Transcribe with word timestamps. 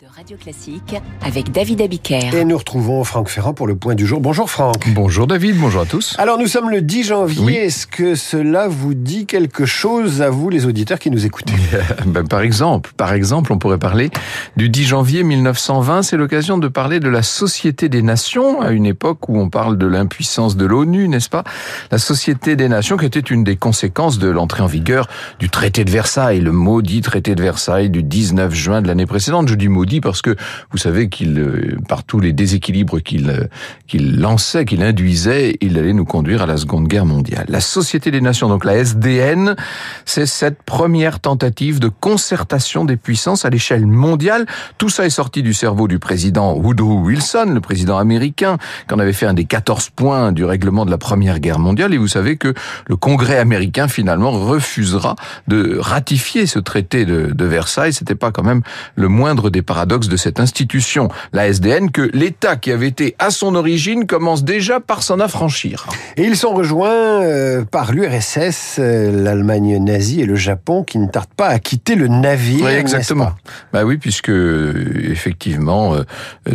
de 0.00 0.06
Radio 0.16 0.38
Classique 0.38 0.96
avec 1.20 1.52
David 1.52 1.82
Abiker. 1.82 2.34
Et 2.34 2.44
nous 2.46 2.56
retrouvons 2.56 3.04
Franck 3.04 3.28
Ferrand 3.28 3.52
pour 3.52 3.66
le 3.66 3.76
point 3.76 3.94
du 3.94 4.06
jour. 4.06 4.20
Bonjour 4.20 4.48
Franck. 4.48 4.88
Bonjour 4.94 5.26
David, 5.26 5.58
bonjour 5.58 5.82
à 5.82 5.84
tous. 5.84 6.16
Alors 6.18 6.38
nous 6.38 6.46
sommes 6.46 6.70
le 6.70 6.80
10 6.80 7.04
janvier. 7.04 7.44
Oui. 7.44 7.54
Est-ce 7.54 7.86
que 7.86 8.14
cela 8.14 8.66
vous 8.66 8.94
dit 8.94 9.26
quelque 9.26 9.66
chose 9.66 10.22
à 10.22 10.30
vous 10.30 10.48
les 10.48 10.64
auditeurs 10.64 10.98
qui 10.98 11.10
nous 11.10 11.26
écoutent 11.26 11.52
Ben, 12.06 12.26
par 12.26 12.40
exemple, 12.40 12.92
par 12.96 13.12
exemple, 13.12 13.52
on 13.52 13.58
pourrait 13.58 13.78
parler 13.78 14.10
du 14.56 14.70
10 14.70 14.86
janvier 14.86 15.22
1920. 15.22 16.02
C'est 16.02 16.16
l'occasion 16.16 16.56
de 16.56 16.68
parler 16.68 16.98
de 16.98 17.08
la 17.08 17.22
Société 17.22 17.90
des 17.90 18.00
Nations, 18.00 18.62
à 18.62 18.70
une 18.70 18.86
époque 18.86 19.28
où 19.28 19.38
on 19.38 19.50
parle 19.50 19.76
de 19.76 19.86
l'impuissance 19.86 20.56
de 20.56 20.64
l'ONU, 20.64 21.08
n'est-ce 21.08 21.28
pas? 21.28 21.44
La 21.90 21.98
Société 21.98 22.56
des 22.56 22.68
Nations 22.70 22.96
qui 22.96 23.04
était 23.04 23.20
une 23.20 23.44
des 23.44 23.56
conséquences 23.56 24.18
de 24.18 24.28
l'entrée 24.28 24.62
en 24.62 24.66
vigueur 24.66 25.08
du 25.40 25.50
traité 25.50 25.84
de 25.84 25.90
Versailles, 25.90 26.40
le 26.40 26.52
maudit 26.52 27.02
traité 27.02 27.34
de 27.34 27.42
Versailles 27.42 27.90
du 27.90 28.02
19 28.02 28.54
juin 28.54 28.80
de 28.80 28.86
l'année 28.86 29.06
précédente. 29.06 29.48
Je 29.48 29.56
dis 29.56 29.68
maudit 29.68 29.89
parce 29.98 30.22
que 30.22 30.36
vous 30.70 30.78
savez 30.78 31.08
qu'il, 31.08 31.38
euh, 31.40 31.76
par 31.88 32.04
tous 32.04 32.20
les 32.20 32.32
déséquilibres 32.32 33.02
qu'il 33.02 33.30
euh, 33.30 33.48
qu'il 33.88 34.20
lançait, 34.20 34.64
qu'il 34.64 34.84
induisait, 34.84 35.56
il 35.60 35.76
allait 35.76 35.92
nous 35.92 36.04
conduire 36.04 36.42
à 36.42 36.46
la 36.46 36.56
Seconde 36.56 36.86
Guerre 36.86 37.06
mondiale. 37.06 37.46
La 37.48 37.60
Société 37.60 38.12
des 38.12 38.20
Nations, 38.20 38.48
donc 38.48 38.64
la 38.64 38.76
SDN, 38.76 39.56
c'est 40.04 40.26
cette 40.26 40.62
première 40.62 41.18
tentative 41.18 41.80
de 41.80 41.88
concertation 41.88 42.84
des 42.84 42.96
puissances 42.96 43.44
à 43.44 43.50
l'échelle 43.50 43.86
mondiale. 43.86 44.46
Tout 44.78 44.90
ça 44.90 45.06
est 45.06 45.10
sorti 45.10 45.42
du 45.42 45.54
cerveau 45.54 45.88
du 45.88 45.98
président 45.98 46.54
Woodrow 46.54 47.00
Wilson, 47.00 47.46
le 47.52 47.60
président 47.60 47.98
américain, 47.98 48.58
qui 48.86 48.94
en 48.94 49.00
avait 49.00 49.12
fait 49.12 49.26
un 49.26 49.34
des 49.34 49.44
14 49.44 49.90
points 49.90 50.30
du 50.30 50.44
règlement 50.44 50.84
de 50.84 50.90
la 50.90 50.98
Première 50.98 51.40
Guerre 51.40 51.58
mondiale. 51.58 51.92
Et 51.94 51.98
vous 51.98 52.08
savez 52.08 52.36
que 52.36 52.54
le 52.86 52.96
Congrès 52.96 53.38
américain, 53.38 53.88
finalement, 53.88 54.30
refusera 54.30 55.16
de 55.48 55.78
ratifier 55.80 56.46
ce 56.46 56.58
traité 56.58 57.04
de, 57.04 57.44
Versailles. 57.44 57.92
C'était 57.92 58.14
pas 58.14 58.30
quand 58.30 58.44
même 58.44 58.62
le 58.94 59.08
moindre 59.08 59.50
des 59.50 59.62
paradoxes 59.80 60.08
de 60.08 60.16
cette 60.18 60.40
institution, 60.40 61.08
la 61.32 61.48
SDN, 61.48 61.90
que 61.90 62.02
l'État 62.12 62.56
qui 62.56 62.70
avait 62.70 62.88
été 62.88 63.14
à 63.18 63.30
son 63.30 63.54
origine 63.54 64.06
commence 64.06 64.44
déjà 64.44 64.78
par 64.78 65.02
s'en 65.02 65.20
affranchir. 65.20 65.86
Et 66.18 66.24
ils 66.24 66.36
sont 66.36 66.52
rejoints 66.52 67.22
euh, 67.22 67.64
par 67.64 67.92
l'URSS, 67.92 68.76
euh, 68.78 69.10
l'Allemagne 69.24 69.82
nazie 69.82 70.20
et 70.20 70.26
le 70.26 70.34
Japon 70.34 70.84
qui 70.84 70.98
ne 70.98 71.06
tardent 71.06 71.32
pas 71.34 71.46
à 71.46 71.58
quitter 71.58 71.94
le 71.94 72.08
navire. 72.08 72.66
Oui, 72.66 72.72
exactement. 72.72 73.30
Bah 73.72 73.84
oui, 73.84 73.96
puisque 73.96 74.28
euh, 74.28 74.74
effectivement, 75.10 75.94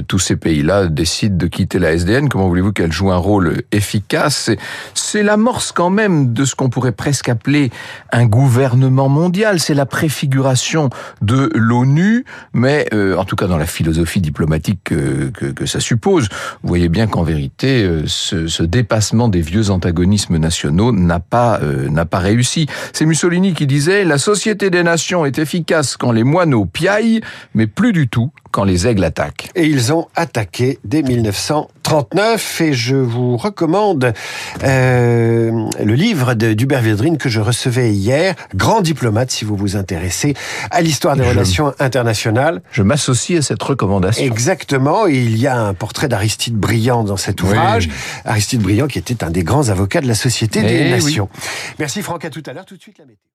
tous 0.08 0.20
ces 0.20 0.36
pays-là 0.36 0.86
décident 0.86 1.36
de 1.36 1.48
quitter 1.48 1.80
la 1.80 1.94
SDN. 1.94 2.30
Comment 2.30 2.48
voulez-vous 2.48 2.74
qu'elle 2.74 2.92
joue 2.92 3.12
un 3.12 3.18
rôle 3.18 3.64
efficace? 3.72 4.36
C'est- 4.46 4.60
C'est 4.94 5.24
l'amorce 5.24 5.72
quand 5.72 5.90
même 5.90 6.34
de 6.34 6.46
ce 6.46 6.54
qu'on 6.56 6.70
pourrait 6.70 6.92
presque 6.92 7.30
appeler 7.30 7.72
un 8.12 8.26
gouvernement 8.26 9.10
mondial. 9.10 9.60
C'est 9.60 9.74
la 9.74 9.86
préfiguration 9.88 10.90
de 11.22 11.50
l'ONU, 11.56 12.26
mais 12.54 12.86
euh, 12.94 13.15
en 13.16 13.26
tout 13.26 13.36
cas 13.36 13.48
dans 13.48 13.58
la 13.58 13.66
philosophie 13.66 14.22
diplomatique 14.22 14.80
que, 14.84 15.30
que, 15.30 15.46
que 15.48 15.66
ça 15.66 15.80
suppose. 15.80 16.28
Vous 16.62 16.70
voyez 16.70 16.90
bien 16.90 17.08
qu'en 17.08 17.24
vérité, 17.24 17.84
euh, 17.84 18.04
ce, 18.06 18.48
ce 18.48 18.64
dépassement 18.64 19.28
des 19.28 19.42
vieux 19.42 19.70
antagonismes 19.70 20.38
nationaux 20.38 20.92
n'a 20.92 21.20
pas 21.20 21.60
euh, 21.62 21.90
n'a 21.90 22.06
pas 22.06 22.20
réussi. 22.20 22.68
C'est 22.94 23.06
Mussolini 23.06 23.54
qui 23.54 23.68
disait 23.68 24.04
la 24.04 24.18
société 24.18 24.70
des 24.70 24.84
nations 24.84 25.26
est 25.26 25.40
efficace 25.40 25.98
quand 25.98 26.12
les 26.12 26.24
moineaux 26.24 26.66
piaillent, 26.66 27.22
mais 27.54 27.68
plus 27.68 27.94
du 27.94 28.08
tout 28.08 28.32
quand 28.56 28.64
les 28.64 28.88
aigles 28.88 29.04
attaquent. 29.04 29.50
Et 29.56 29.66
ils 29.66 29.92
ont 29.92 30.08
attaqué 30.16 30.80
dès 30.86 31.02
1939 31.02 32.62
et 32.62 32.74
je 32.74 32.96
vous 32.96 33.36
recommande 33.36 34.14
euh, 34.64 35.52
le 35.84 35.94
livre 35.94 36.36
de 36.36 36.54
d'Hubert 36.54 36.82
Védrine 36.82 37.18
que 37.18 37.28
je 37.28 37.42
recevais 37.42 37.92
hier, 37.92 38.34
Grand 38.56 38.80
diplomate 38.80 39.30
si 39.30 39.44
vous 39.44 39.58
vous 39.58 39.76
intéressez 39.76 40.36
à 40.72 40.82
l'histoire 40.82 41.18
des 41.18 41.26
Je- 41.26 41.30
relations 41.32 41.74
internationales. 41.80 42.62
Je 42.72 42.82
m'associe 42.82 43.40
à 43.40 43.42
cette 43.42 43.62
recommandation. 43.62 44.24
Exactement, 44.24 45.06
et 45.06 45.16
il 45.18 45.38
y 45.38 45.48
a 45.48 45.58
un 45.60 45.74
portrait 45.74 46.08
d'Aristide 46.08 46.56
Briand 46.56 47.04
dans 47.04 47.18
cet 47.18 47.42
Oui. 47.42 47.50
ouvrage. 47.50 47.90
Aristide 48.24 48.62
Briand 48.62 48.88
qui 48.88 49.00
était 49.00 49.22
un 49.22 49.32
des 49.32 49.44
grands 49.44 49.68
avocats 49.68 50.00
de 50.00 50.08
la 50.08 50.16
Société 50.16 50.62
des 50.62 50.68
Eh 50.76 50.84
oui. 50.86 50.92
Nations. 50.92 51.28
Merci 51.78 52.02
Franck, 52.02 52.24
à 52.24 52.30
tout 52.30 52.44
à 52.46 52.54
l'heure, 52.54 52.66
tout 52.66 52.78
de 52.78 52.82
suite 52.82 53.00
la 53.00 53.06
météo. 53.06 53.28